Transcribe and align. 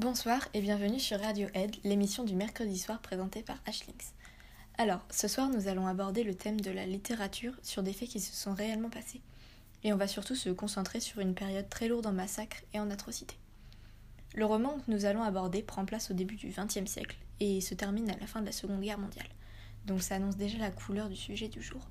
Bonsoir 0.00 0.48
et 0.54 0.62
bienvenue 0.62 0.98
sur 0.98 1.20
Radiohead, 1.20 1.76
l'émission 1.84 2.24
du 2.24 2.34
mercredi 2.34 2.78
soir 2.78 3.02
présentée 3.02 3.42
par 3.42 3.58
Ashlinks. 3.66 4.14
Alors, 4.78 5.04
ce 5.10 5.28
soir, 5.28 5.50
nous 5.50 5.68
allons 5.68 5.86
aborder 5.86 6.24
le 6.24 6.34
thème 6.34 6.58
de 6.58 6.70
la 6.70 6.86
littérature 6.86 7.52
sur 7.62 7.82
des 7.82 7.92
faits 7.92 8.08
qui 8.08 8.18
se 8.18 8.34
sont 8.34 8.54
réellement 8.54 8.88
passés. 8.88 9.20
Et 9.84 9.92
on 9.92 9.98
va 9.98 10.08
surtout 10.08 10.34
se 10.34 10.48
concentrer 10.48 11.00
sur 11.00 11.20
une 11.20 11.34
période 11.34 11.68
très 11.68 11.86
lourde 11.86 12.06
en 12.06 12.12
massacres 12.12 12.62
et 12.72 12.80
en 12.80 12.90
atrocités. 12.90 13.36
Le 14.34 14.46
roman 14.46 14.78
que 14.78 14.90
nous 14.90 15.04
allons 15.04 15.22
aborder 15.22 15.62
prend 15.62 15.84
place 15.84 16.10
au 16.10 16.14
début 16.14 16.36
du 16.36 16.48
XXe 16.48 16.90
siècle 16.90 17.18
et 17.38 17.60
se 17.60 17.74
termine 17.74 18.08
à 18.08 18.16
la 18.16 18.26
fin 18.26 18.40
de 18.40 18.46
la 18.46 18.52
Seconde 18.52 18.80
Guerre 18.80 18.98
mondiale. 18.98 19.28
Donc 19.84 20.00
ça 20.00 20.14
annonce 20.14 20.38
déjà 20.38 20.56
la 20.56 20.70
couleur 20.70 21.10
du 21.10 21.16
sujet 21.16 21.48
du 21.48 21.60
jour. 21.60 21.90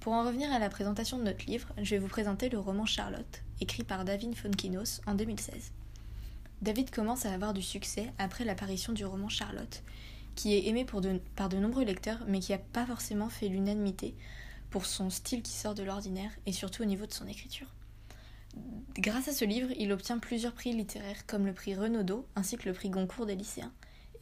Pour 0.00 0.14
en 0.14 0.24
revenir 0.24 0.50
à 0.50 0.58
la 0.58 0.68
présentation 0.68 1.16
de 1.16 1.22
notre 1.22 1.46
livre, 1.46 1.68
je 1.80 1.90
vais 1.90 1.98
vous 1.98 2.08
présenter 2.08 2.48
le 2.48 2.58
roman 2.58 2.86
Charlotte, 2.86 3.44
écrit 3.60 3.84
par 3.84 4.04
David 4.04 4.34
Fonkinos 4.34 5.00
en 5.06 5.14
2016. 5.14 5.70
David 6.62 6.90
commence 6.90 7.24
à 7.24 7.32
avoir 7.32 7.54
du 7.54 7.62
succès 7.62 8.12
après 8.18 8.44
l'apparition 8.44 8.92
du 8.92 9.06
roman 9.06 9.30
Charlotte, 9.30 9.82
qui 10.34 10.54
est 10.54 10.66
aimé 10.66 10.84
par 10.84 11.48
de 11.48 11.56
nombreux 11.56 11.84
lecteurs, 11.84 12.22
mais 12.28 12.40
qui 12.40 12.52
n'a 12.52 12.58
pas 12.58 12.84
forcément 12.84 13.30
fait 13.30 13.48
l'unanimité 13.48 14.14
pour 14.68 14.84
son 14.84 15.08
style 15.08 15.42
qui 15.42 15.52
sort 15.52 15.74
de 15.74 15.82
l'ordinaire 15.82 16.30
et 16.44 16.52
surtout 16.52 16.82
au 16.82 16.86
niveau 16.86 17.06
de 17.06 17.12
son 17.12 17.26
écriture. 17.26 17.74
Grâce 18.94 19.28
à 19.28 19.32
ce 19.32 19.44
livre, 19.44 19.70
il 19.78 19.90
obtient 19.90 20.18
plusieurs 20.18 20.52
prix 20.52 20.72
littéraires 20.72 21.26
comme 21.26 21.46
le 21.46 21.54
prix 21.54 21.74
Renaudot 21.74 22.26
ainsi 22.36 22.58
que 22.58 22.68
le 22.68 22.74
prix 22.74 22.90
Goncourt 22.90 23.26
des 23.26 23.36
lycéens. 23.36 23.72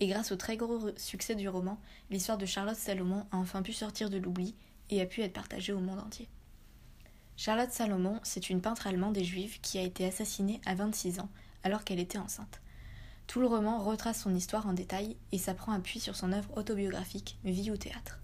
Et 0.01 0.07
grâce 0.07 0.31
au 0.31 0.37
très 0.37 0.57
gros 0.57 0.91
succès 0.97 1.34
du 1.34 1.49
roman, 1.49 1.81
l'histoire 2.11 2.39
de 2.39 2.47
Charlotte 2.47 2.77
Salomon 2.77 3.27
a 3.33 3.37
enfin 3.37 3.62
pu 3.62 3.73
sortir 3.73 4.11
de 4.11 4.19
l'oubli 4.19 4.55
et 4.91 5.01
a 5.01 5.07
pu 5.07 5.23
être 5.23 5.33
partagée 5.33 5.73
au 5.73 5.81
monde 5.81 5.99
entier. 5.99 6.29
Charlotte 7.37 7.73
Salomon, 7.73 8.21
c'est 8.23 8.49
une 8.49 8.61
peintre 8.61 8.87
allemande 8.87 9.17
et 9.17 9.25
juive 9.25 9.61
qui 9.61 9.79
a 9.79 9.83
été 9.83 10.05
assassinée 10.05 10.61
à 10.67 10.75
26 10.75 11.19
ans 11.21 11.29
alors 11.64 11.84
qu'elle 11.84 12.01
était 12.01 12.19
enceinte. 12.19 12.61
Tout 13.27 13.41
le 13.41 13.47
roman 13.47 13.83
retrace 13.84 14.23
son 14.23 14.34
histoire 14.34 14.67
en 14.67 14.73
détail 14.73 15.17
et 15.33 15.39
s'apprend 15.39 15.73
appui 15.73 16.00
sur 16.00 16.17
son 16.17 16.33
œuvre 16.33 16.56
autobiographique 16.56 17.39
Vie 17.45 17.70
au 17.70 17.77
théâtre. 17.77 18.20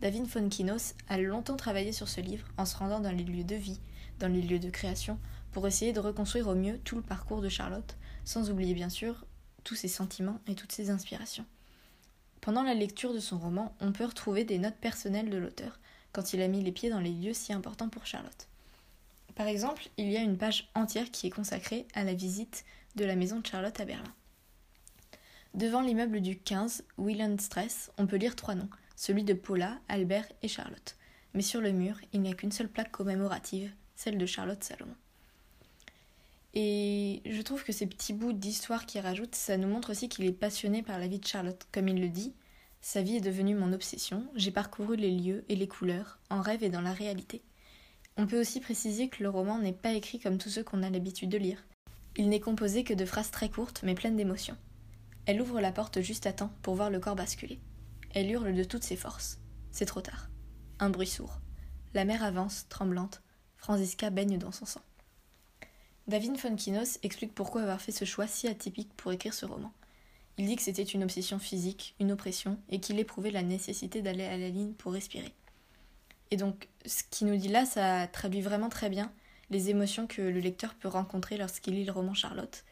David 0.00 0.26
Fonkinos 0.26 0.94
a 1.08 1.18
longtemps 1.18 1.56
travaillé 1.56 1.92
sur 1.92 2.08
ce 2.08 2.22
livre 2.22 2.48
en 2.56 2.64
se 2.64 2.76
rendant 2.76 3.00
dans 3.00 3.12
les 3.12 3.24
lieux 3.24 3.44
de 3.44 3.54
vie, 3.54 3.80
dans 4.18 4.28
les 4.28 4.40
lieux 4.40 4.58
de 4.58 4.70
création, 4.70 5.18
pour 5.52 5.66
essayer 5.66 5.92
de 5.92 6.00
reconstruire 6.00 6.48
au 6.48 6.54
mieux 6.54 6.78
tout 6.78 6.96
le 6.96 7.02
parcours 7.02 7.42
de 7.42 7.50
Charlotte, 7.50 7.96
sans 8.24 8.50
oublier 8.50 8.72
bien 8.72 8.88
sûr 8.88 9.26
tous 9.62 9.74
ses 9.74 9.88
sentiments 9.88 10.40
et 10.46 10.54
toutes 10.54 10.72
ses 10.72 10.88
inspirations. 10.88 11.44
Pendant 12.40 12.62
la 12.62 12.72
lecture 12.72 13.12
de 13.12 13.20
son 13.20 13.38
roman, 13.38 13.74
on 13.80 13.92
peut 13.92 14.06
retrouver 14.06 14.44
des 14.44 14.58
notes 14.58 14.78
personnelles 14.80 15.28
de 15.28 15.36
l'auteur 15.36 15.78
quand 16.12 16.32
il 16.32 16.40
a 16.40 16.48
mis 16.48 16.62
les 16.62 16.72
pieds 16.72 16.90
dans 16.90 17.00
les 17.00 17.12
lieux 17.12 17.34
si 17.34 17.52
importants 17.52 17.90
pour 17.90 18.06
Charlotte. 18.06 18.48
Par 19.40 19.48
exemple, 19.48 19.88
il 19.96 20.10
y 20.10 20.18
a 20.18 20.20
une 20.20 20.36
page 20.36 20.68
entière 20.74 21.10
qui 21.10 21.26
est 21.26 21.30
consacrée 21.30 21.86
à 21.94 22.04
la 22.04 22.12
visite 22.12 22.66
de 22.96 23.06
la 23.06 23.16
maison 23.16 23.40
de 23.40 23.46
Charlotte 23.46 23.80
à 23.80 23.86
Berlin. 23.86 24.12
Devant 25.54 25.80
l'immeuble 25.80 26.20
du 26.20 26.36
15, 26.36 26.84
Stress, 27.38 27.90
on 27.96 28.06
peut 28.06 28.16
lire 28.16 28.36
trois 28.36 28.54
noms, 28.54 28.68
celui 28.96 29.24
de 29.24 29.32
Paula, 29.32 29.78
Albert 29.88 30.26
et 30.42 30.48
Charlotte. 30.48 30.94
Mais 31.32 31.40
sur 31.40 31.62
le 31.62 31.72
mur, 31.72 31.96
il 32.12 32.20
n'y 32.20 32.30
a 32.30 32.34
qu'une 32.34 32.52
seule 32.52 32.68
plaque 32.68 32.90
commémorative, 32.90 33.72
celle 33.96 34.18
de 34.18 34.26
Charlotte 34.26 34.62
Salomon. 34.62 34.94
Et 36.52 37.22
je 37.24 37.40
trouve 37.40 37.64
que 37.64 37.72
ces 37.72 37.86
petits 37.86 38.12
bouts 38.12 38.34
d'histoire 38.34 38.84
qu'il 38.84 39.00
rajoute, 39.00 39.34
ça 39.34 39.56
nous 39.56 39.68
montre 39.68 39.92
aussi 39.92 40.10
qu'il 40.10 40.26
est 40.26 40.32
passionné 40.32 40.82
par 40.82 40.98
la 40.98 41.08
vie 41.08 41.18
de 41.18 41.26
Charlotte. 41.26 41.66
Comme 41.72 41.88
il 41.88 41.98
le 41.98 42.10
dit, 42.10 42.34
sa 42.82 43.00
vie 43.00 43.16
est 43.16 43.22
devenue 43.22 43.54
mon 43.54 43.72
obsession, 43.72 44.26
j'ai 44.34 44.50
parcouru 44.50 44.96
les 44.96 45.10
lieux 45.10 45.46
et 45.48 45.56
les 45.56 45.66
couleurs, 45.66 46.18
en 46.28 46.42
rêve 46.42 46.62
et 46.62 46.68
dans 46.68 46.82
la 46.82 46.92
réalité. 46.92 47.40
On 48.20 48.26
peut 48.26 48.38
aussi 48.38 48.60
préciser 48.60 49.08
que 49.08 49.22
le 49.22 49.30
roman 49.30 49.58
n'est 49.58 49.72
pas 49.72 49.94
écrit 49.94 50.18
comme 50.18 50.36
tous 50.36 50.50
ceux 50.50 50.62
qu'on 50.62 50.82
a 50.82 50.90
l'habitude 50.90 51.30
de 51.30 51.38
lire. 51.38 51.64
Il 52.18 52.28
n'est 52.28 52.38
composé 52.38 52.84
que 52.84 52.92
de 52.92 53.06
phrases 53.06 53.30
très 53.30 53.48
courtes 53.48 53.80
mais 53.82 53.94
pleines 53.94 54.18
d'émotions. 54.18 54.58
Elle 55.24 55.40
ouvre 55.40 55.58
la 55.58 55.72
porte 55.72 56.02
juste 56.02 56.26
à 56.26 56.34
temps 56.34 56.52
pour 56.60 56.74
voir 56.74 56.90
le 56.90 57.00
corps 57.00 57.16
basculer. 57.16 57.60
Elle 58.12 58.30
hurle 58.30 58.54
de 58.54 58.62
toutes 58.62 58.84
ses 58.84 58.96
forces. 58.96 59.38
C'est 59.70 59.86
trop 59.86 60.02
tard. 60.02 60.28
Un 60.80 60.90
bruit 60.90 61.06
sourd. 61.06 61.40
La 61.94 62.04
mère 62.04 62.22
avance, 62.22 62.66
tremblante. 62.68 63.22
Franziska 63.56 64.10
baigne 64.10 64.36
dans 64.36 64.52
son 64.52 64.66
sang. 64.66 64.82
David 66.06 66.36
Fonkinos 66.36 66.98
explique 67.02 67.34
pourquoi 67.34 67.62
avoir 67.62 67.80
fait 67.80 67.90
ce 67.90 68.04
choix 68.04 68.26
si 68.26 68.48
atypique 68.48 68.92
pour 68.98 69.12
écrire 69.12 69.32
ce 69.32 69.46
roman. 69.46 69.72
Il 70.36 70.44
dit 70.44 70.56
que 70.56 70.62
c'était 70.62 70.82
une 70.82 71.04
obsession 71.04 71.38
physique, 71.38 71.94
une 71.98 72.12
oppression, 72.12 72.58
et 72.68 72.80
qu'il 72.80 72.98
éprouvait 72.98 73.30
la 73.30 73.42
nécessité 73.42 74.02
d'aller 74.02 74.24
à 74.24 74.36
la 74.36 74.50
ligne 74.50 74.74
pour 74.74 74.92
respirer. 74.92 75.32
Et 76.30 76.36
donc, 76.36 76.68
ce 76.86 77.02
qu'il 77.10 77.26
nous 77.26 77.36
dit 77.36 77.48
là, 77.48 77.64
ça 77.66 78.06
traduit 78.06 78.40
vraiment 78.40 78.68
très 78.68 78.88
bien 78.88 79.12
les 79.50 79.68
émotions 79.68 80.06
que 80.06 80.22
le 80.22 80.40
lecteur 80.40 80.74
peut 80.74 80.88
rencontrer 80.88 81.36
lorsqu'il 81.36 81.74
lit 81.74 81.84
le 81.84 81.92
roman 81.92 82.14
Charlotte. 82.14 82.64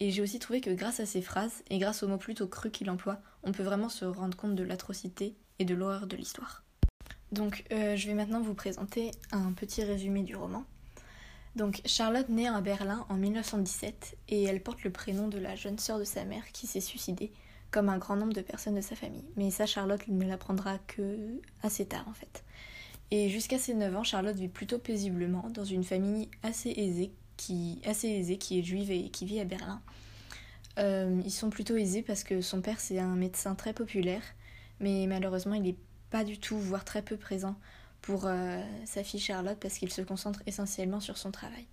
Et 0.00 0.10
j'ai 0.10 0.22
aussi 0.22 0.38
trouvé 0.38 0.60
que 0.60 0.70
grâce 0.70 1.00
à 1.00 1.06
ces 1.06 1.22
phrases, 1.22 1.62
et 1.70 1.78
grâce 1.78 2.02
aux 2.02 2.08
mots 2.08 2.18
plutôt 2.18 2.46
crus 2.46 2.72
qu'il 2.72 2.90
emploie, 2.90 3.20
on 3.42 3.52
peut 3.52 3.62
vraiment 3.62 3.88
se 3.88 4.04
rendre 4.04 4.36
compte 4.36 4.54
de 4.54 4.62
l'atrocité 4.62 5.36
et 5.58 5.64
de 5.64 5.74
l'horreur 5.74 6.06
de 6.06 6.16
l'histoire. 6.16 6.64
Donc, 7.32 7.64
euh, 7.72 7.96
je 7.96 8.06
vais 8.06 8.14
maintenant 8.14 8.40
vous 8.40 8.54
présenter 8.54 9.10
un 9.32 9.52
petit 9.52 9.84
résumé 9.84 10.22
du 10.22 10.34
roman. 10.34 10.64
Donc, 11.56 11.82
Charlotte 11.84 12.28
naît 12.28 12.46
à 12.48 12.60
Berlin 12.60 13.04
en 13.08 13.14
1917 13.14 14.16
et 14.28 14.44
elle 14.44 14.62
porte 14.62 14.84
le 14.84 14.90
prénom 14.90 15.28
de 15.28 15.38
la 15.38 15.56
jeune 15.56 15.78
sœur 15.78 15.98
de 15.98 16.04
sa 16.04 16.24
mère 16.24 16.46
qui 16.52 16.66
s'est 16.66 16.80
suicidée, 16.80 17.32
comme 17.70 17.88
un 17.88 17.98
grand 17.98 18.16
nombre 18.16 18.32
de 18.32 18.40
personnes 18.40 18.76
de 18.76 18.80
sa 18.80 18.94
famille. 18.94 19.24
Mais 19.36 19.50
ça, 19.50 19.66
Charlotte 19.66 20.06
ne 20.08 20.26
l'apprendra 20.26 20.78
que 20.86 21.40
assez 21.62 21.86
tard 21.86 22.06
en 22.08 22.14
fait. 22.14 22.44
Et 23.10 23.28
jusqu'à 23.30 23.58
ses 23.58 23.74
9 23.74 23.96
ans, 23.96 24.04
Charlotte 24.04 24.36
vit 24.36 24.48
plutôt 24.48 24.78
paisiblement 24.78 25.48
dans 25.50 25.64
une 25.64 25.84
famille 25.84 26.28
assez 26.42 26.70
aisée, 26.76 27.10
qui, 27.36 27.80
assez 27.84 28.08
aisée, 28.08 28.36
qui 28.36 28.58
est 28.58 28.62
juive 28.62 28.90
et 28.90 29.08
qui 29.08 29.24
vit 29.24 29.40
à 29.40 29.44
Berlin. 29.44 29.80
Euh, 30.78 31.20
ils 31.24 31.32
sont 31.32 31.50
plutôt 31.50 31.76
aisés 31.76 32.02
parce 32.02 32.22
que 32.22 32.40
son 32.40 32.60
père 32.60 32.78
c'est 32.78 32.98
un 32.98 33.16
médecin 33.16 33.54
très 33.54 33.72
populaire, 33.72 34.22
mais 34.78 35.06
malheureusement 35.08 35.54
il 35.54 35.62
n'est 35.62 35.76
pas 36.10 36.24
du 36.24 36.38
tout, 36.38 36.58
voire 36.58 36.84
très 36.84 37.02
peu 37.02 37.16
présent 37.16 37.56
pour 38.00 38.26
euh, 38.26 38.62
sa 38.84 39.02
fille 39.02 39.18
Charlotte 39.18 39.58
parce 39.60 39.78
qu'il 39.78 39.90
se 39.90 40.02
concentre 40.02 40.40
essentiellement 40.46 41.00
sur 41.00 41.18
son 41.18 41.32
travail. 41.32 41.66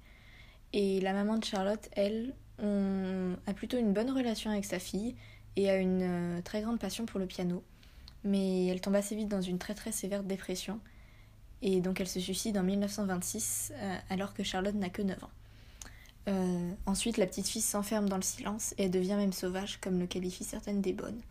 Et 0.73 0.99
la 1.01 1.13
maman 1.13 1.37
de 1.37 1.43
Charlotte, 1.43 1.87
elle, 1.91 2.33
a 2.59 3.53
plutôt 3.53 3.77
une 3.77 3.93
bonne 3.93 4.09
relation 4.09 4.49
avec 4.49 4.65
sa 4.65 4.79
fille 4.79 5.15
et 5.55 5.69
a 5.69 5.77
une 5.77 6.37
euh, 6.37 6.41
très 6.41 6.61
grande 6.61 6.79
passion 6.79 7.05
pour 7.05 7.19
le 7.19 7.27
piano, 7.27 7.63
mais 8.23 8.67
elle 8.67 8.81
tombe 8.81 8.95
assez 8.95 9.15
vite 9.15 9.27
dans 9.27 9.41
une 9.41 9.59
très 9.59 9.75
très 9.75 9.91
sévère 9.91 10.23
dépression 10.23 10.79
et 11.61 11.81
donc 11.81 11.99
elle 11.99 12.07
se 12.07 12.19
suicide 12.19 12.57
en 12.57 12.63
1926 12.63 13.73
euh, 13.75 13.97
alors 14.09 14.33
que 14.33 14.43
Charlotte 14.43 14.75
n'a 14.75 14.89
que 14.89 15.01
9 15.01 15.23
ans. 15.23 15.29
Euh, 16.27 16.71
ensuite, 16.85 17.17
la 17.17 17.27
petite 17.27 17.47
fille 17.47 17.61
s'enferme 17.61 18.09
dans 18.09 18.15
le 18.15 18.23
silence 18.23 18.73
et 18.77 18.89
devient 18.89 19.15
même 19.15 19.33
sauvage, 19.33 19.79
comme 19.79 19.99
le 19.99 20.07
qualifient 20.07 20.43
certaines 20.43 20.81
des 20.81 20.93
bonnes. 20.93 21.21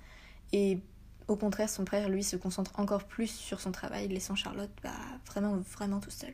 Et 0.53 0.79
au 1.27 1.37
contraire, 1.37 1.69
son 1.69 1.85
frère, 1.85 2.09
lui, 2.09 2.23
se 2.23 2.37
concentre 2.37 2.79
encore 2.79 3.05
plus 3.05 3.29
sur 3.29 3.61
son 3.61 3.73
travail, 3.73 4.09
laissant 4.09 4.37
Charlotte 4.37 4.71
bah, 4.83 4.93
vraiment, 5.27 5.57
vraiment 5.57 6.01
tout 6.01 6.11
seul. 6.11 6.33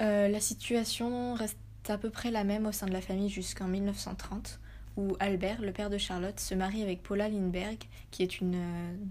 Euh, 0.00 0.28
la 0.28 0.40
situation 0.40 1.34
reste 1.34 1.58
à 1.88 1.98
peu 1.98 2.10
près 2.10 2.30
la 2.30 2.44
même 2.44 2.66
au 2.66 2.72
sein 2.72 2.86
de 2.86 2.92
la 2.92 3.00
famille 3.00 3.28
jusqu'en 3.28 3.68
1930, 3.68 4.60
où 4.96 5.14
Albert, 5.20 5.60
le 5.60 5.72
père 5.72 5.90
de 5.90 5.98
Charlotte, 5.98 6.40
se 6.40 6.54
marie 6.54 6.82
avec 6.82 7.02
Paula 7.02 7.28
Lindbergh, 7.28 7.82
qui 8.10 8.22
est 8.22 8.40
une 8.40 8.56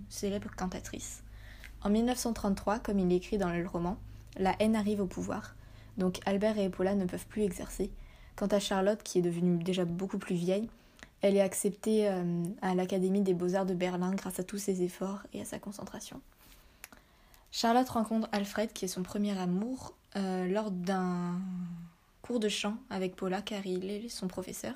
célèbre 0.10 0.50
cantatrice. 0.56 1.25
En 1.86 1.92
1933, 1.92 2.80
comme 2.80 2.98
il 2.98 3.14
écrit 3.14 3.38
dans 3.38 3.52
le 3.52 3.68
roman, 3.68 3.98
la 4.38 4.56
haine 4.60 4.76
arrive 4.76 5.02
au 5.02 5.06
pouvoir, 5.06 5.54
donc 6.00 6.20
Albert 6.26 6.58
et 6.58 6.68
Paula 6.68 6.96
ne 6.96 7.06
peuvent 7.06 7.28
plus 7.28 7.44
exercer. 7.44 7.92
Quant 8.36 8.48
à 8.48 8.60
Charlotte, 8.60 9.04
qui 9.04 9.20
est 9.20 9.22
devenue 9.22 9.64
déjà 9.64 9.86
beaucoup 9.86 10.18
plus 10.18 10.34
vieille, 10.34 10.68
elle 11.22 11.36
est 11.36 11.42
acceptée 11.42 12.10
euh, 12.10 12.44
à 12.64 12.74
l'Académie 12.74 13.22
des 13.22 13.36
beaux-arts 13.36 13.68
de 13.68 13.76
Berlin 13.76 14.16
grâce 14.16 14.40
à 14.40 14.44
tous 14.44 14.58
ses 14.58 14.82
efforts 14.82 15.28
et 15.32 15.42
à 15.42 15.46
sa 15.46 15.60
concentration. 15.60 16.20
Charlotte 17.52 17.88
rencontre 17.88 18.30
Alfred, 18.32 18.74
qui 18.74 18.86
est 18.86 18.88
son 18.88 19.04
premier 19.04 19.38
amour, 19.38 19.94
euh, 20.16 20.48
lors 20.48 20.72
d'un 20.72 21.40
cours 22.24 22.40
de 22.40 22.50
chant 22.50 22.78
avec 22.90 23.16
Paula, 23.16 23.44
car 23.44 23.64
il 23.64 23.92
est 23.92 24.10
son 24.10 24.28
professeur. 24.28 24.74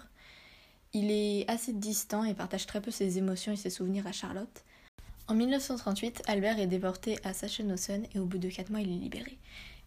Il 0.93 1.09
est 1.09 1.49
assez 1.49 1.73
distant 1.73 2.23
et 2.23 2.35
partage 2.35 2.67
très 2.67 2.81
peu 2.81 2.91
ses 2.91 3.17
émotions 3.17 3.51
et 3.51 3.57
ses 3.57 3.71
souvenirs 3.71 4.05
à 4.05 4.11
Charlotte. 4.11 4.63
En 5.29 5.35
1938, 5.35 6.23
Albert 6.25 6.57
est 6.57 6.65
déporté 6.65 7.19
à 7.23 7.33
Sachsenhausen 7.33 8.07
et 8.15 8.17
au 8.17 8.25
bout 8.25 8.39
de 8.39 8.49
4 8.49 8.71
mois, 8.71 8.81
il 8.81 8.89
est 8.89 8.97
libéré. 8.97 9.37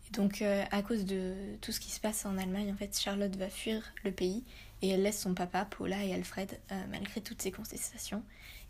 Et 0.06 0.12
donc, 0.12 0.40
euh, 0.40 0.62
à 0.70 0.82
cause 0.82 1.04
de 1.04 1.34
tout 1.60 1.72
ce 1.72 1.80
qui 1.80 1.90
se 1.90 1.98
passe 1.98 2.24
en 2.24 2.38
Allemagne, 2.38 2.70
en 2.72 2.76
fait, 2.76 2.96
Charlotte 2.96 3.34
va 3.34 3.50
fuir 3.50 3.82
le 4.04 4.12
pays 4.12 4.44
et 4.82 4.90
elle 4.90 5.02
laisse 5.02 5.20
son 5.20 5.34
papa, 5.34 5.64
Paula 5.64 6.04
et 6.04 6.14
Alfred, 6.14 6.60
euh, 6.70 6.84
malgré 6.92 7.20
toutes 7.20 7.42
ces 7.42 7.50
contestations. 7.50 8.22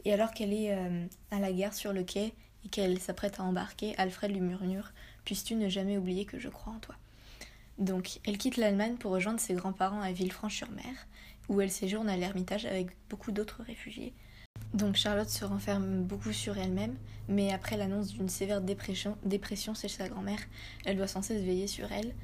Et 0.06 0.14
alors 0.14 0.32
qu'elle 0.32 0.54
est 0.54 0.72
euh, 0.72 1.04
à 1.30 1.40
la 1.40 1.52
gare 1.52 1.74
sur 1.74 1.92
le 1.92 2.04
quai 2.04 2.32
et 2.64 2.68
qu'elle 2.70 2.98
s'apprête 2.98 3.38
à 3.38 3.42
embarquer, 3.42 3.94
Alfred 3.98 4.32
lui 4.32 4.40
murmure 4.40 4.92
Puisses-tu 5.26 5.56
ne 5.56 5.68
jamais 5.68 5.98
oublier 5.98 6.24
que 6.24 6.38
je 6.38 6.48
crois 6.48 6.72
en 6.72 6.78
toi? 6.78 6.94
Donc, 7.76 8.18
elle 8.24 8.38
quitte 8.38 8.56
l'Allemagne 8.56 8.96
pour 8.96 9.10
rejoindre 9.10 9.40
ses 9.40 9.52
grands-parents 9.52 10.00
à 10.00 10.12
Villefranche-sur-Mer, 10.12 11.06
où 11.50 11.60
elle 11.60 11.70
séjourne 11.70 12.08
à 12.08 12.16
l'Ermitage 12.16 12.64
avec 12.64 12.96
beaucoup 13.10 13.30
d'autres 13.30 13.62
réfugiés. 13.62 14.14
Donc 14.74 14.96
Charlotte 14.96 15.28
se 15.28 15.44
renferme 15.44 16.02
beaucoup 16.02 16.32
sur 16.32 16.56
elle-même, 16.56 16.96
mais 17.28 17.52
après 17.52 17.76
l'annonce 17.76 18.08
d'une 18.08 18.28
sévère 18.28 18.60
dépression, 18.60 19.18
dépression 19.24 19.74
chez 19.74 19.88
sa 19.88 20.08
grand-mère, 20.08 20.40
elle 20.84 20.96
doit 20.96 21.06
sans 21.06 21.22
cesse 21.22 21.42
veiller 21.42 21.66
sur 21.66 21.92
elle. 21.92 22.14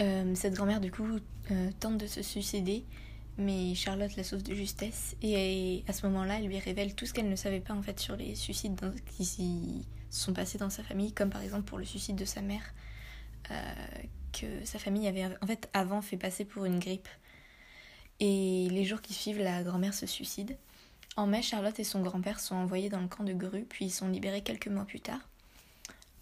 Euh, 0.00 0.34
cette 0.34 0.54
grand-mère 0.54 0.80
du 0.80 0.90
coup 0.90 1.06
euh, 1.50 1.70
tente 1.80 1.98
de 1.98 2.06
se 2.06 2.22
suicider 2.22 2.84
mais 3.38 3.76
Charlotte 3.76 4.14
la 4.16 4.24
sauve 4.24 4.42
de 4.42 4.52
justesse 4.52 5.16
et 5.22 5.84
à 5.86 5.92
ce 5.92 6.06
moment-là, 6.06 6.38
elle 6.38 6.46
lui 6.46 6.58
révèle 6.58 6.94
tout 6.94 7.06
ce 7.06 7.14
qu'elle 7.14 7.28
ne 7.28 7.36
savait 7.36 7.60
pas 7.60 7.72
en 7.72 7.82
fait 7.82 7.98
sur 8.00 8.16
les 8.16 8.34
suicides 8.34 8.78
qui 9.16 9.24
s'y 9.24 9.86
sont 10.10 10.32
passés 10.32 10.58
dans 10.58 10.70
sa 10.70 10.82
famille, 10.82 11.12
comme 11.12 11.30
par 11.30 11.42
exemple 11.42 11.62
pour 11.64 11.78
le 11.78 11.84
suicide 11.84 12.16
de 12.16 12.24
sa 12.24 12.42
mère, 12.42 12.74
euh, 13.50 13.54
que 14.32 14.64
sa 14.64 14.78
famille 14.78 15.06
avait 15.06 15.26
en 15.40 15.46
fait 15.46 15.70
avant 15.72 16.02
fait 16.02 16.16
passer 16.16 16.44
pour 16.44 16.64
une 16.64 16.80
grippe. 16.80 17.08
Et 18.20 18.68
les 18.70 18.84
jours 18.84 19.00
qui 19.00 19.14
suivent, 19.14 19.38
la 19.38 19.62
grand-mère 19.62 19.94
se 19.94 20.06
suicide. 20.06 20.56
En 21.18 21.26
mai, 21.26 21.42
Charlotte 21.42 21.80
et 21.80 21.84
son 21.84 22.00
grand-père 22.00 22.38
sont 22.38 22.54
envoyés 22.54 22.90
dans 22.90 23.00
le 23.00 23.08
camp 23.08 23.24
de 23.24 23.32
Grue, 23.32 23.64
puis 23.68 23.86
ils 23.86 23.90
sont 23.90 24.06
libérés 24.06 24.40
quelques 24.40 24.68
mois 24.68 24.84
plus 24.84 25.00
tard. 25.00 25.18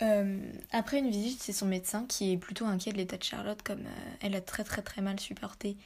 Euh, 0.01 0.41
après 0.73 1.01
une 1.01 1.11
visite, 1.11 1.43
c'est 1.43 1.53
son 1.53 1.67
médecin 1.67 2.07
qui 2.09 2.33
est 2.33 2.39
plutôt 2.39 2.65
inquiet 2.65 2.93
de 2.93 2.97
l'état 2.97 3.19
de 3.19 3.23
Charlotte, 3.23 3.61
comme 3.63 3.85
euh, 3.85 4.15
elle 4.23 4.35
a 4.35 4.41
très 4.41 4.65
très 4.65 4.81
très 4.81 5.03
mal 5.03 5.21
supporté 5.21 5.77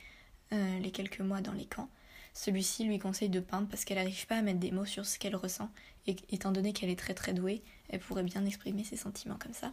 euh, 0.53 0.79
les 0.79 0.93
quelques 0.93 1.19
mois 1.19 1.41
dans 1.41 1.55
les 1.55 1.65
camps. 1.65 1.89
Celui-ci 2.35 2.85
lui 2.85 3.01
conseille 3.01 3.31
de 3.31 3.41
peindre 3.41 3.67
parce 3.67 3.85
qu'elle 3.85 3.99
n'arrive 3.99 4.29
pas 4.29 4.37
à 4.37 4.43
mettre 4.43 4.61
des 4.61 4.71
mots 4.71 4.85
sur 4.85 5.05
ce 5.05 5.19
qu'elle 5.19 5.35
ressent, 5.35 5.73
et 6.07 6.15
étant 6.31 6.53
donné 6.53 6.73
qu'elle 6.73 6.91
est 6.91 6.99
très 6.99 7.15
très 7.15 7.33
douée, 7.33 7.62
elle 7.89 7.99
pourrait 7.99 8.23
bien 8.23 8.47
exprimer 8.47 8.85
ses 8.85 8.97
sentiments 8.97 9.39
comme 9.43 9.55
ça. 9.55 9.73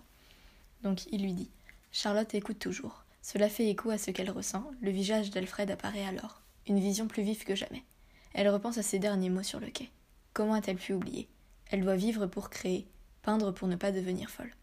Donc 0.82 1.06
il 1.12 1.22
lui 1.22 1.34
dit 1.34 1.52
Charlotte 1.92 2.34
écoute 2.34 2.58
toujours. 2.58 3.04
Cela 3.22 3.50
fait 3.50 3.70
écho 3.70 3.92
à 3.92 4.00
ce 4.00 4.10
qu'elle 4.10 4.32
ressent. 4.32 4.66
Le 4.82 4.90
visage 4.90 5.30
d'Alfred 5.30 5.70
apparaît 5.70 6.08
alors, 6.08 6.42
une 6.66 6.80
vision 6.80 7.08
plus 7.08 7.22
vive 7.22 7.44
que 7.44 7.54
jamais. 7.54 7.84
Elle 8.38 8.50
repense 8.50 8.78
à 8.78 8.84
ses 8.84 9.00
derniers 9.00 9.32
mots 9.32 9.42
sur 9.42 9.60
le 9.60 9.66
quai. 9.66 9.90
Comment 10.32 10.54
a-t-elle 10.54 10.78
pu 10.78 10.94
oublier? 10.94 11.28
Elle 11.72 11.82
doit 11.82 11.96
vivre 11.96 12.28
pour 12.28 12.52
créer, 12.52 12.86
peindre 13.24 13.52
pour 13.52 13.68
ne 13.68 13.76
pas 13.76 13.92
devenir 13.92 14.30
folle. 14.30 14.54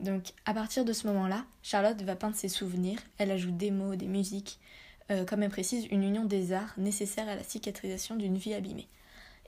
Donc 0.00 0.32
à 0.46 0.52
partir 0.52 0.84
de 0.84 0.92
ce 0.92 1.06
moment-là, 1.06 1.44
Charlotte 1.62 2.02
va 2.02 2.16
peindre 2.16 2.34
ses 2.34 2.48
souvenirs, 2.48 2.98
elle 3.18 3.30
ajoute 3.30 3.56
des 3.56 3.70
mots, 3.70 3.94
des 3.94 4.08
musiques, 4.08 4.58
euh, 5.12 5.24
comme 5.24 5.44
elle 5.44 5.50
précise, 5.50 5.86
une 5.92 6.02
union 6.02 6.24
des 6.24 6.52
arts 6.52 6.74
nécessaire 6.76 7.28
à 7.28 7.36
la 7.36 7.44
cicatrisation 7.44 8.16
d'une 8.16 8.36
vie 8.36 8.52
abîmée. 8.52 8.88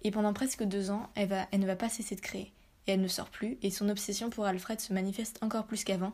Et 0.03 0.13
pendant 0.13 0.33
presque 0.33 0.63
deux 0.63 0.93
ans, 0.93 1.11
elle, 1.17 1.29
va, 1.29 1.49
ne 1.53 1.67
va 1.67 1.75
pas 1.75 1.89
cesser 1.89 2.15
de 2.15 2.21
créer. 2.21 2.53
Et 2.87 2.93
elle 2.93 3.01
ne 3.01 3.09
sort 3.09 3.31
plus, 3.31 3.59
et 3.63 3.73
son 3.73 3.89
obsession 3.89 4.31
pour 4.31 4.47
Alfred 4.47 4.79
se 4.79 4.93
manifeste 4.93 5.41
encore 5.43 5.67
plus 5.67 5.83
qu'avant, 5.83 6.13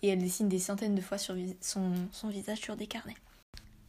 et 0.00 0.08
elle 0.08 0.20
dessine 0.20 0.48
des 0.48 0.58
centaines 0.58 0.94
de 0.94 1.02
fois 1.02 1.18
sur 1.18 1.36
son, 1.60 1.92
son 2.12 2.28
visage 2.28 2.60
sur 2.60 2.76
des 2.76 2.86
carnets. 2.86 3.14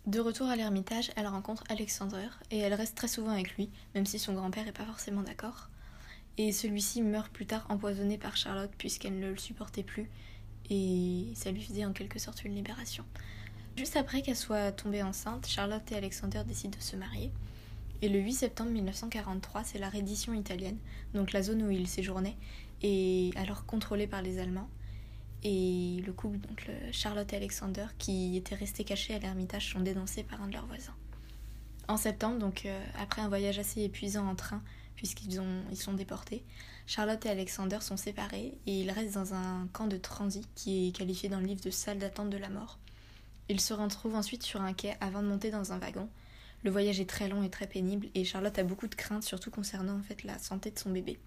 De 0.10 0.20
retour 0.20 0.48
à 0.48 0.56
l'ermitage, 0.56 1.12
elle 1.16 1.28
rencontre 1.28 1.64
Alexander, 1.70 2.30
et 2.50 2.58
elle 2.58 2.74
reste 2.74 2.98
très 2.98 3.08
souvent 3.08 3.30
avec 3.30 3.56
lui, 3.56 3.70
même 3.94 4.08
si 4.08 4.18
son 4.18 4.34
grand-père 4.34 4.66
n'est 4.66 4.72
pas 4.72 4.88
forcément 4.88 5.22
d'accord. 5.22 5.70
Et 6.40 6.52
celui-ci 6.52 7.04
meurt 7.04 7.32
plus 7.32 7.46
tard 7.46 7.68
empoisonné 7.70 8.18
par 8.18 8.36
Charlotte 8.36 8.72
puisqu'elle 8.76 9.20
ne 9.20 9.30
le 9.30 9.38
supportait 9.38 9.84
plus, 9.84 10.10
et 10.72 11.28
ça 11.36 11.52
lui 11.52 11.62
faisait 11.62 11.86
en 11.86 11.94
quelque 11.94 12.18
sorte 12.18 12.44
une 12.44 12.56
libération. 12.56 13.06
Juste 13.78 13.98
après 13.98 14.24
qu'elle 14.24 14.36
soit 14.36 14.72
tombée 14.72 15.04
enceinte, 15.04 15.46
Charlotte 15.46 15.92
et 15.92 15.96
Alexander 15.96 16.42
décident 16.44 16.76
de 16.76 16.84
se 16.84 16.96
marier. 16.96 17.32
Et 18.02 18.10
le 18.10 18.18
8 18.18 18.34
septembre 18.34 18.72
1943, 18.72 19.64
c'est 19.64 19.78
la 19.78 19.90
reddition 19.90 20.34
italienne, 20.34 20.80
donc 21.14 21.34
la 21.34 21.44
zone 21.44 21.62
où 21.62 21.70
ils 21.70 21.88
séjournaient, 21.88 22.38
est 22.82 23.38
alors 23.38 23.68
contrôlée 23.68 24.08
par 24.08 24.24
les 24.24 24.40
Allemands. 24.40 24.70
Et 25.44 26.02
le 26.06 26.12
couple, 26.12 26.38
donc 26.40 26.70
Charlotte 26.92 27.32
et 27.32 27.38
Alexander, 27.38 27.86
qui 27.98 28.36
étaient 28.36 28.56
restés 28.56 28.84
cachés 28.84 29.16
à 29.16 29.20
l'ermitage, 29.20 29.72
sont 29.72 29.80
dénoncés 29.80 30.24
par 30.24 30.42
un 30.42 30.48
de 30.48 30.54
leurs 30.54 30.66
voisins. 30.66 30.96
En 31.88 31.98
septembre, 31.98 32.38
donc 32.40 32.66
euh, 32.66 32.86
après 33.00 33.22
un 33.22 33.30
voyage 33.30 33.58
assez 33.58 33.82
épuisant 33.82 34.28
en 34.28 34.36
train, 34.36 34.62
puisqu'ils 34.96 35.42
ils 35.72 35.78
sont 35.78 35.94
déportés, 35.94 36.44
Charlotte 36.86 37.26
et 37.26 37.30
Alexander 37.30 37.80
sont 37.82 37.98
séparés 37.98 38.58
et 38.68 38.82
ils 38.82 38.92
restent 38.92 39.16
dans 39.16 39.34
un 39.34 39.68
camp 39.72 39.88
de 39.88 39.98
transit 39.98 40.48
qui 40.56 40.88
est 40.88 40.92
qualifié 40.92 41.30
dans 41.30 41.40
le 41.40 41.46
livre 41.46 41.62
de 41.62 41.72
salle 41.72 42.00
d'attente 42.00 42.30
de 42.30 42.38
la 42.38 42.50
mort. 42.50 42.78
Ils 43.48 43.62
se 43.62 43.74
retrouvent 43.74 44.16
ensuite 44.16 44.44
sur 44.44 44.62
un 44.62 44.74
quai 44.74 44.96
avant 45.00 45.24
de 45.24 45.28
monter 45.28 45.52
dans 45.52 45.72
un 45.72 45.80
wagon. 45.80 46.10
Le 46.64 46.70
voyage 46.70 47.00
est 47.00 47.10
très 47.10 47.30
long 47.30 47.42
et 47.44 47.50
très 47.50 47.66
pénible 47.66 48.10
et 48.14 48.26
Charlotte 48.26 48.60
a 48.60 48.64
beaucoup 48.64 48.88
de 48.88 48.96
craintes, 48.96 49.24
surtout 49.24 49.50
concernant 49.50 49.98
en 49.98 50.04
fait 50.04 50.24
la 50.24 50.38
santé 50.38 50.70
de 50.72 50.78
son 50.78 50.92
bébé. 50.92 51.18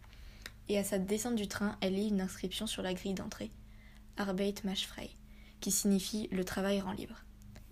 Et 0.68 0.78
à 0.78 0.84
sa 0.84 0.98
descente 0.98 1.34
du 1.34 1.48
train, 1.48 1.76
elle 1.80 1.94
lit 1.94 2.08
une 2.08 2.20
inscription 2.20 2.66
sur 2.66 2.82
la 2.82 2.94
grille 2.94 3.14
d'entrée 3.14 3.50
Arbeit 4.22 4.54
mach 4.64 4.86
frei, 4.86 5.10
qui 5.60 5.70
signifie 5.70 6.28
le 6.30 6.44
travail 6.44 6.80
rend 6.80 6.92
libre. 6.92 7.24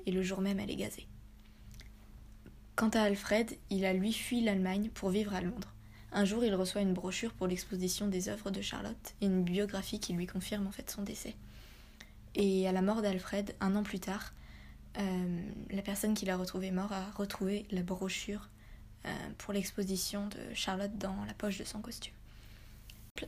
Et 0.07 0.13
le 0.13 0.23
jour 0.23 0.41
même, 0.41 0.61
elle 0.61 0.71
est 0.71 0.77
gazée. 0.77 1.07
Quant 2.77 2.89
à 2.91 3.03
Alfred, 3.03 3.59
il 3.69 3.85
a 3.85 3.93
lui 3.93 4.13
fui 4.13 4.41
l'Allemagne 4.41 4.91
pour 4.95 5.11
vivre 5.11 5.35
à 5.35 5.41
Londres. 5.41 5.75
Un 6.13 6.25
jour, 6.25 6.45
il 6.45 6.55
reçoit 6.55 6.81
une 6.81 6.95
brochure 6.95 7.33
pour 7.33 7.47
l'exposition 7.47 8.09
des 8.09 8.29
œuvres 8.29 8.51
de 8.51 8.63
Charlotte 8.63 9.15
et 9.21 9.27
une 9.27 9.45
biographie 9.45 10.01
qui 10.01 10.13
lui 10.13 10.27
confirme 10.27 10.67
en 10.67 10.73
fait 10.73 10.91
son 10.91 11.03
décès. 11.03 11.37
Et 12.35 12.67
à 12.67 12.73
la 12.73 12.83
mort 12.83 13.03
d'Alfred, 13.03 13.55
un 13.61 13.77
an 13.77 13.83
plus 13.83 14.01
tard, 14.01 14.33
euh, 14.99 15.41
la 15.71 15.83
personne 15.83 16.15
qui 16.15 16.25
l'a 16.25 16.37
retrouvé 16.37 16.71
mort 16.71 16.93
a 16.93 17.11
retrouvé 17.13 17.67
la 17.71 17.83
brochure 17.83 18.49
euh, 19.07 19.11
pour 19.39 19.53
l'exposition 19.53 20.27
de 20.27 20.55
Charlotte 20.55 20.97
dans 20.99 21.25
la 21.27 21.35
poche 21.35 21.59
de 21.59 21.65
son 21.65 21.81
costume. 21.81 22.15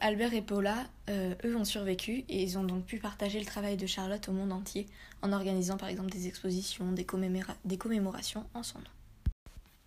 Albert 0.00 0.34
et 0.34 0.42
Paula, 0.42 0.86
euh, 1.10 1.34
eux, 1.44 1.56
ont 1.56 1.64
survécu 1.64 2.24
et 2.28 2.42
ils 2.42 2.58
ont 2.58 2.64
donc 2.64 2.84
pu 2.84 2.98
partager 2.98 3.38
le 3.38 3.46
travail 3.46 3.76
de 3.76 3.86
Charlotte 3.86 4.28
au 4.28 4.32
monde 4.32 4.52
entier 4.52 4.86
en 5.22 5.32
organisant 5.32 5.76
par 5.76 5.88
exemple 5.88 6.10
des 6.10 6.26
expositions, 6.26 6.92
des, 6.92 7.04
commémorations 7.04 8.44
en 8.54 8.62
son 8.62 8.78
nom. 8.78 8.84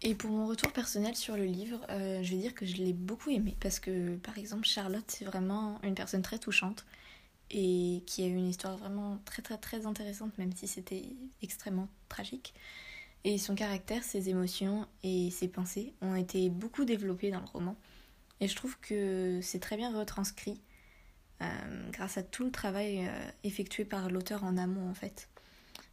Et 0.01 0.13
pour 0.13 0.29
mon 0.29 0.47
retour 0.47 0.71
personnel 0.71 1.15
sur 1.15 1.35
le 1.35 1.45
livre, 1.45 1.79
je 1.89 2.29
vais 2.29 2.37
dire 2.37 2.53
que 2.53 2.65
je 2.65 2.75
l'ai 2.75 2.93
beaucoup 2.93 3.31
aimé 3.31 3.55
parce 3.59 3.79
que 3.79 4.17
par 4.17 4.37
exemple 4.37 4.65
Charlotte 4.65 5.05
c'est 5.07 5.25
vraiment 5.25 5.79
une 5.83 5.95
personne 5.95 6.21
très 6.21 6.37
touchante 6.37 6.85
et 7.49 8.03
qui 8.05 8.23
a 8.23 8.27
eu 8.27 8.35
une 8.35 8.49
histoire 8.49 8.77
vraiment 8.77 9.17
très 9.25 9.41
très 9.41 9.57
très 9.57 9.85
intéressante 9.85 10.37
même 10.37 10.51
si 10.53 10.67
c'était 10.67 11.05
extrêmement 11.41 11.87
tragique. 12.07 12.53
Et 13.25 13.39
son 13.39 13.55
caractère, 13.55 14.03
ses 14.03 14.29
émotions 14.29 14.85
et 15.01 15.31
ses 15.31 15.47
pensées 15.47 15.93
ont 16.01 16.15
été 16.15 16.47
beaucoup 16.51 16.85
développés 16.85 17.31
dans 17.31 17.39
le 17.39 17.47
roman. 17.47 17.75
Et 18.41 18.47
je 18.47 18.55
trouve 18.55 18.77
que 18.79 19.39
c'est 19.41 19.59
très 19.59 19.77
bien 19.77 19.97
retranscrit 19.97 20.59
euh, 21.41 21.91
grâce 21.91 22.17
à 22.17 22.23
tout 22.23 22.43
le 22.43 22.51
travail 22.51 23.07
euh, 23.07 23.29
effectué 23.43 23.85
par 23.85 24.09
l'auteur 24.09 24.43
en 24.43 24.57
amont 24.57 24.89
en 24.89 24.93
fait. 24.93 25.29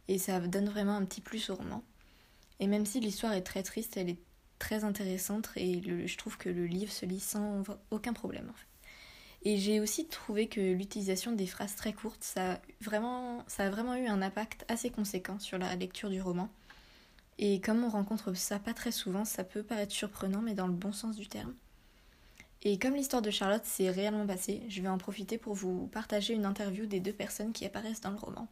Et 0.07 0.17
ça 0.17 0.39
donne 0.39 0.67
vraiment 0.67 0.95
un 0.95 1.05
petit 1.05 1.21
plus 1.21 1.49
au 1.49 1.55
roman. 1.55 1.83
Et 2.59 2.67
même 2.67 2.85
si 2.85 2.99
l'histoire 2.99 3.33
est 3.33 3.41
très 3.43 3.63
triste, 3.63 3.97
elle 3.97 4.09
est 4.09 4.19
très 4.59 4.83
intéressante 4.83 5.49
et 5.55 5.81
je 6.07 6.17
trouve 6.17 6.37
que 6.37 6.49
le 6.49 6.65
livre 6.65 6.91
se 6.91 7.05
lit 7.05 7.19
sans 7.19 7.63
aucun 7.91 8.13
problème 8.13 8.49
en 8.49 8.53
fait. 8.53 8.67
Et 9.45 9.57
j'ai 9.57 9.81
aussi 9.81 10.07
trouvé 10.07 10.47
que 10.47 10.61
l'utilisation 10.61 11.33
des 11.33 11.47
phrases 11.47 11.75
très 11.75 11.91
courtes, 11.91 12.23
ça 12.23 12.53
a, 12.53 12.59
vraiment, 12.79 13.43
ça 13.47 13.65
a 13.65 13.69
vraiment 13.69 13.95
eu 13.95 14.07
un 14.07 14.21
impact 14.21 14.63
assez 14.69 14.89
conséquent 14.89 15.37
sur 15.39 15.57
la 15.57 15.75
lecture 15.75 16.09
du 16.09 16.21
roman. 16.21 16.49
Et 17.39 17.59
comme 17.59 17.83
on 17.83 17.89
rencontre 17.89 18.33
ça 18.35 18.59
pas 18.59 18.73
très 18.73 18.91
souvent, 18.91 19.25
ça 19.25 19.43
peut 19.43 19.63
paraître 19.63 19.91
surprenant, 19.91 20.41
mais 20.41 20.53
dans 20.53 20.67
le 20.67 20.73
bon 20.73 20.93
sens 20.93 21.17
du 21.17 21.27
terme. 21.27 21.53
Et 22.65 22.79
comme 22.79 22.95
l'histoire 22.95 23.21
de 23.21 23.29
Charlotte 23.29 23.65
s'est 23.65 23.89
réellement 23.89 24.25
passée, 24.25 24.61
je 24.69 24.81
vais 24.81 24.87
en 24.87 24.97
profiter 24.97 25.37
pour 25.37 25.53
vous 25.53 25.87
partager 25.87 26.33
une 26.33 26.45
interview 26.45 26.85
des 26.85 27.01
deux 27.01 27.11
personnes 27.11 27.51
qui 27.51 27.65
apparaissent 27.65 27.99
dans 27.99 28.11
le 28.11 28.17
roman. 28.17 28.47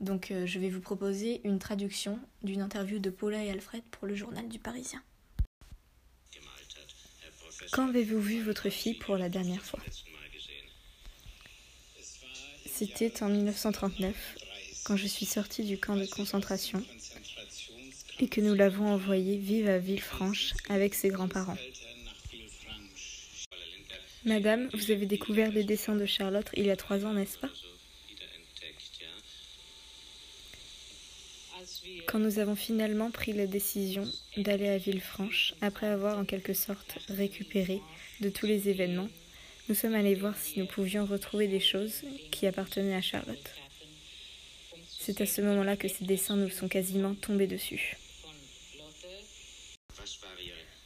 Donc 0.00 0.30
euh, 0.30 0.46
je 0.46 0.60
vais 0.60 0.70
vous 0.70 0.80
proposer 0.80 1.40
une 1.44 1.58
traduction 1.58 2.20
d'une 2.44 2.62
interview 2.62 3.00
de 3.00 3.10
Paula 3.10 3.42
et 3.42 3.50
Alfred 3.50 3.82
pour 3.90 4.06
le 4.06 4.14
journal 4.14 4.48
du 4.48 4.60
Parisien. 4.60 5.02
Quand 7.72 7.88
avez-vous 7.88 8.20
vu 8.20 8.42
votre 8.42 8.68
fille 8.68 8.94
pour 8.94 9.16
la 9.16 9.28
dernière 9.28 9.64
fois? 9.64 9.80
C'était 12.66 13.22
en 13.22 13.28
1939, 13.28 14.14
quand 14.84 14.96
je 14.96 15.06
suis 15.06 15.26
sortie 15.26 15.64
du 15.64 15.78
camp 15.78 15.96
de 15.96 16.06
concentration 16.06 16.84
et 18.20 18.28
que 18.28 18.40
nous 18.40 18.54
l'avons 18.54 18.92
envoyée 18.92 19.38
vive 19.38 19.68
à 19.68 19.78
Villefranche 19.78 20.54
avec 20.68 20.94
ses 20.94 21.08
grands-parents. 21.08 21.56
Madame, 24.24 24.70
vous 24.72 24.90
avez 24.90 25.04
découvert 25.04 25.52
les 25.52 25.64
dessins 25.64 25.96
de 25.96 26.06
Charlotte 26.06 26.48
il 26.54 26.64
y 26.64 26.70
a 26.70 26.76
trois 26.76 27.04
ans, 27.04 27.12
n'est-ce 27.12 27.38
pas 27.38 27.50
Quand 32.06 32.18
nous 32.18 32.38
avons 32.38 32.56
finalement 32.56 33.10
pris 33.10 33.34
la 33.34 33.46
décision 33.46 34.04
d'aller 34.38 34.68
à 34.68 34.78
Villefranche, 34.78 35.54
après 35.60 35.88
avoir 35.88 36.18
en 36.18 36.24
quelque 36.24 36.54
sorte 36.54 36.98
récupéré 37.10 37.82
de 38.20 38.30
tous 38.30 38.46
les 38.46 38.70
événements, 38.70 39.10
nous 39.68 39.74
sommes 39.74 39.94
allés 39.94 40.14
voir 40.14 40.36
si 40.38 40.58
nous 40.58 40.66
pouvions 40.66 41.04
retrouver 41.04 41.46
des 41.46 41.60
choses 41.60 42.02
qui 42.30 42.46
appartenaient 42.46 42.94
à 42.94 43.02
Charlotte. 43.02 43.50
C'est 44.88 45.20
à 45.20 45.26
ce 45.26 45.42
moment-là 45.42 45.76
que 45.76 45.88
ces 45.88 46.06
dessins 46.06 46.36
nous 46.36 46.48
sont 46.48 46.68
quasiment 46.68 47.14
tombés 47.14 47.46
dessus. 47.46 47.98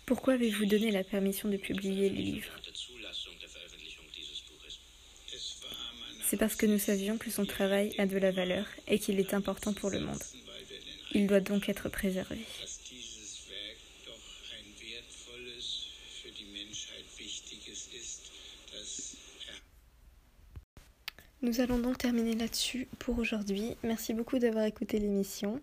Pourquoi 0.06 0.34
avez-vous 0.34 0.66
donné 0.66 0.90
la 0.90 1.04
permission 1.04 1.48
de 1.48 1.56
publier 1.56 2.08
le 2.08 2.16
livre 2.16 2.57
C'est 6.28 6.36
parce 6.36 6.56
que 6.56 6.66
nous 6.66 6.78
savions 6.78 7.16
que 7.16 7.30
son 7.30 7.46
travail 7.46 7.94
a 7.96 8.04
de 8.04 8.18
la 8.18 8.30
valeur 8.30 8.66
et 8.86 8.98
qu'il 8.98 9.18
est 9.18 9.32
important 9.32 9.72
pour 9.72 9.88
le 9.88 10.00
monde. 10.00 10.22
Il 11.12 11.26
doit 11.26 11.40
donc 11.40 11.70
être 11.70 11.88
préservé. 11.88 12.38
Nous 21.40 21.60
allons 21.60 21.78
donc 21.78 21.96
terminer 21.96 22.34
là-dessus 22.34 22.88
pour 22.98 23.18
aujourd'hui. 23.18 23.76
Merci 23.82 24.12
beaucoup 24.12 24.38
d'avoir 24.38 24.64
écouté 24.64 24.98
l'émission 24.98 25.62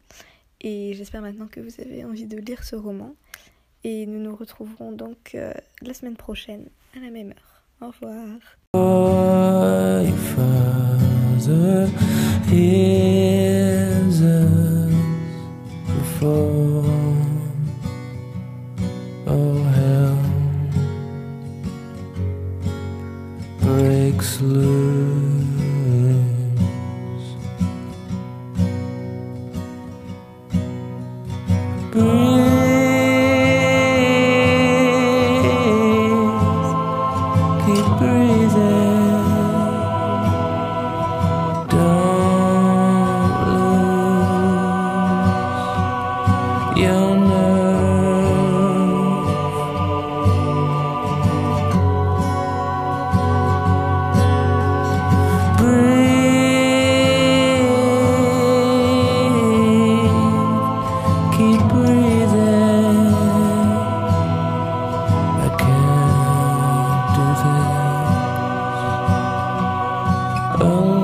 Et 0.61 0.93
j'espère 0.95 1.21
maintenant 1.21 1.47
que 1.47 1.59
vous 1.59 1.79
avez 1.79 2.05
envie 2.05 2.25
de 2.25 2.37
lire 2.37 2.63
ce 2.63 2.75
roman. 2.75 3.15
Et 3.83 4.07
nous 4.07 4.19
nous 4.19 4.35
retrouverons 4.35 4.93
donc 4.93 5.35
euh, 5.35 5.53
la 5.81 5.93
semaine 5.93 6.15
prochaine 6.15 6.69
à 6.95 6.99
la 6.99 7.11
même 7.11 7.29
heure. 7.29 7.54
Au 7.81 7.87
revoir. 7.87 8.39
Before. 15.87 16.85
Oh 19.27 19.63
hell 19.75 20.17
breaks 23.61 24.41
loose. 24.41 25.24
your 46.75 47.15
nerve. 47.15 47.55
Breathe, 59.95 60.11
keep 61.35 61.61
breathing. 61.71 63.13
I 65.27 65.49
can't 65.61 67.15
do 67.15 67.25
this. 67.43 67.71
Oh. 70.61 70.94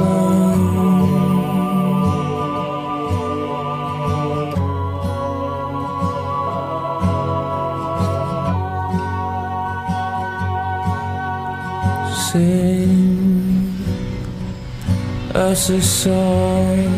A 15.72 15.82
song, 15.82 16.90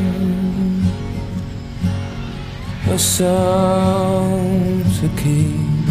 a 2.87 2.97
song 2.97 4.83
to 4.99 5.07
keep 5.21 5.87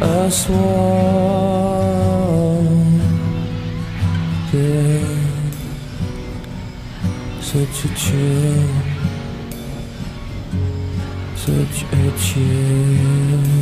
us 0.00 0.48
warm. 0.48 1.50
Such 7.40 7.84
a 7.84 7.88
chill, 7.96 8.68
such 11.34 11.82
a 11.92 12.12
chill. 12.18 13.59